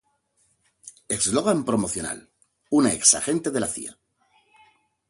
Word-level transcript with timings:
Eslogan 1.17 1.61
promocional: 1.67 2.25
"Una 2.81 2.91
ex-agente 2.97 3.51
de 3.55 3.59
la 3.59 3.67
Cía. 3.77 3.97